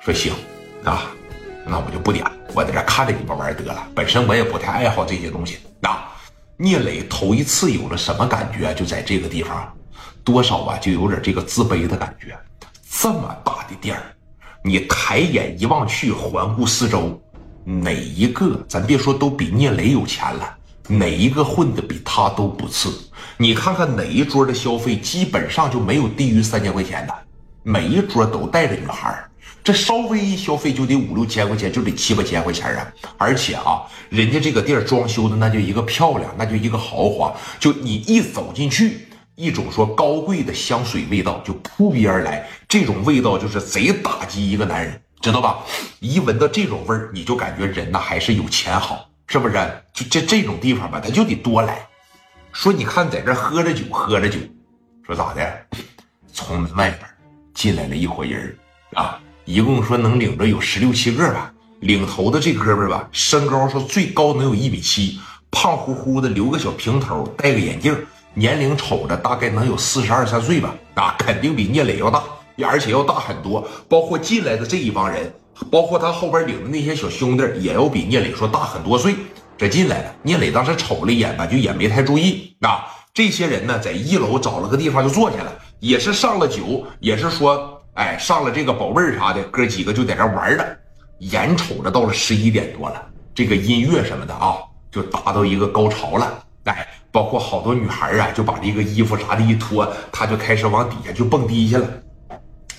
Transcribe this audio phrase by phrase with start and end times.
[0.00, 0.32] 说行
[0.82, 1.10] 啊，
[1.66, 3.86] 那我就不点了，我在这看着你们玩得了。
[3.94, 6.08] 本身我也不太爱好这些东西啊。
[6.56, 8.72] 聂磊头一次有了什么感觉？
[8.72, 9.70] 就在这个地方，
[10.24, 12.34] 多少啊，就有点这个自卑的感觉。
[12.90, 14.02] 这么大的店儿，
[14.64, 17.20] 你抬眼一望去，环顾四周，
[17.64, 20.56] 哪一个咱别说都比聂磊有钱了，
[20.88, 22.90] 哪一个混的比他都不次？
[23.36, 27.14] 你看看哪一桌的消费，基本上就没有低于三千块钱的，
[27.62, 29.22] 每一桌都带着女孩
[29.62, 32.92] 这稍微一消费就得五六千块钱，就得七八千块钱啊！
[33.18, 45.58] 而且啊，人家这个店装修的那就一个漂亮，那就一个豪华，就你一走进去，一种说高贵的香水味道就扑鼻而来，这种味道就是贼打击一个男人，知道吧？
[46.00, 49.54] 一闻到这种味儿，你就感觉人呢还是有钱好，是不是？
[49.92, 51.86] 就这这种地方吧，他就得多来。
[52.52, 54.38] 说你看在这喝着酒，喝着酒，
[55.06, 55.66] 说咋的？
[56.32, 57.02] 从门外边
[57.52, 58.56] 进来了一伙人
[58.94, 59.20] 啊。
[59.44, 65.18] 一共说能领着有十六七个吧，领头的这哥们吧，身高说最高能有一米七，
[65.50, 67.96] 胖乎乎的，留个小平头，戴个眼镜，
[68.34, 72.22] 年龄瞅着大概能有四十二三岁吧，啊，肯定比聂磊要大，
[72.64, 73.66] 而且要大很多。
[73.88, 75.32] 包括进来的这一帮人，
[75.70, 79.16] 包括他后边领的那些小兄弟，也要比聂磊说大很多岁。
[79.58, 82.54] 这进来了，聂磊当时瞅了一眼吧，就也没太注意。
[82.60, 87.79] 啊，这些人呢，在一楼找了个地方就坐下了，也是上了酒，也是说。
[88.00, 90.64] 哎，上了这个宝贝儿啥的，哥几个就在这玩了。
[91.18, 94.56] 眼瞅着到了十一点多了，这个音乐什么的啊，
[94.90, 96.42] 就达到一个高潮了。
[96.64, 101.86] 哎，包括好多女孩啊，就把这个衣服啥的一脱，他就开始往底下就蹦迪去了。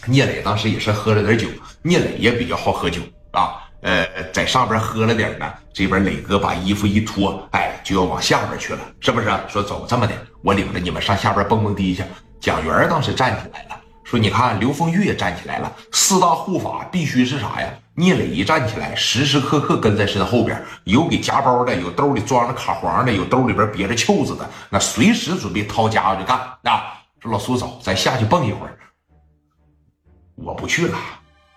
[0.07, 1.47] 聂磊当时也是喝了点酒，
[1.83, 2.99] 聂磊也比较好喝酒
[3.29, 3.61] 啊。
[3.81, 9.29] 呃，在上边喝了点呢，这边磊哥把衣服一脱，哎，就要往下边去了，是不是？
[9.47, 12.03] 说走这么的，我领着你们上下边蹦蹦迪去。
[12.39, 13.80] 蒋元当时站起来了。
[14.11, 15.71] 说你看，刘丰玉也站起来了。
[15.93, 17.69] 四大护法必须是啥呀？
[17.93, 26.99] 聂磊一站起来，时时刻刻跟在身后边，有给夹包的，有兜里装着卡簧的，有兜里边别着袖子的，那随时准备掏家伙就干啊！
[27.21, 28.77] 说老苏走，咱下去蹦一会儿。
[30.35, 30.97] 我不去了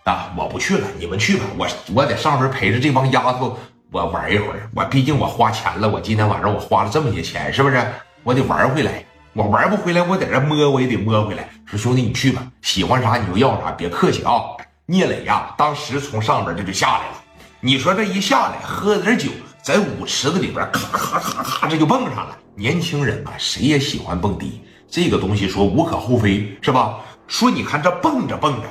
[0.05, 0.33] 啊！
[0.39, 1.43] 我不去了，你们去吧。
[1.59, 3.59] 我我在上边陪着这帮丫头，
[3.91, 4.71] 我玩一会儿。
[4.77, 7.85] 我毕竟我花钱了，我今天晚上我花了这么些钱，是不是？
[8.23, 9.04] 我得玩回来。
[9.35, 11.49] 我玩不回来，我在这摸，我也得摸回来。
[11.67, 14.41] 说兄弟，你去吧，喜欢啥你就要啥，别客气啊。
[14.87, 17.15] 聂磊呀，当时从上边这就下来了。
[17.59, 19.29] 你说这一下来，喝了点酒，
[19.61, 22.39] 在舞池子里边咔咔咔咔，这就蹦上了。
[22.55, 27.01] 年轻人嘛，谁也喜欢蹦迪，这个东西说无可厚非，是吧？
[27.27, 28.69] 说你看这蹦着蹦着，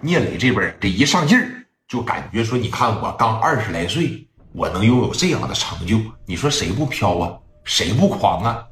[0.00, 7.32] 聂磊这边这一上劲儿，就感觉说，你看我刚二十来岁，我能拥有这样的成就，你说谁不飘啊？
[7.64, 8.62] 谁不狂啊？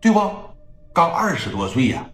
[0.00, 0.20] 对不？
[0.94, 2.06] 刚二十多岁呀，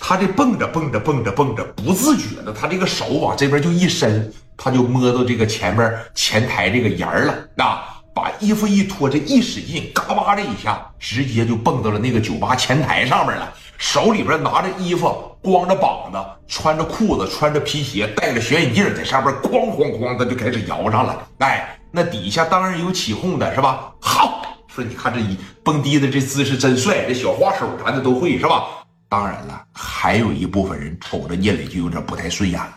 [0.00, 7.64] 他这蹦着蹦着蹦着蹦着，不自觉的，他这个手往这边就一伸，他就摸到这个前面前台这个沿儿了。
[7.64, 13.48] 啊，把衣服一脱，这一使劲，嘎巴的一下，直接就蹦到了那个酒吧前台上面了。
[13.78, 16.18] 手里边拿着衣服，光着膀子，
[16.48, 21.24] 穿着裤子，穿着皮鞋，戴着小眼镜，在上边哐哐哐的就开始摇上了。
[21.38, 23.92] 哎，那底下当然有起哄的，是吧？
[24.00, 24.40] 好。
[24.74, 28.64] 说你看这一蹦迪的这姿势真帅，这小花手啥的都会是吧？
[29.08, 32.74] 当然了，还有一部分人瞅着聂磊就有点不太顺眼了，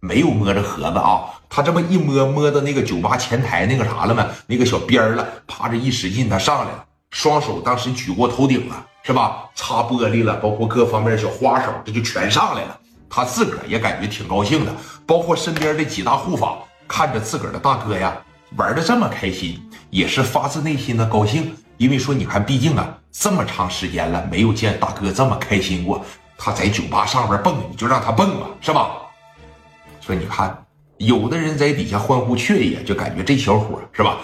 [0.00, 4.26] 没有摸着盒子啊，他这么一摸，摸到那个酒吧前台那个啥了吗？
[4.46, 9.44] 那个小边儿了，啪这一使劲，他上来了，双手当时举过头顶了，是吧？
[9.54, 12.80] 擦玻璃了，包括各方面小花手，这就全上来了。
[13.10, 14.74] 他自个儿也感觉挺高兴的，
[15.06, 16.56] 包括身边的几大护法
[16.86, 18.16] 看着自个儿的大哥呀。
[18.56, 19.60] 玩的这么开心，
[19.90, 21.54] 也是发自内心的高兴。
[21.76, 26.04] 因为说，你看，毕竟啊，这么长时间了，没有见大哥这么开心过。
[26.36, 28.90] 他在酒吧上边蹦，你就让他蹦吧，是吧？
[30.00, 30.66] 所以你看，
[30.96, 34.18] 有的人在底下欢呼雀跃，就感觉这小伙是吧？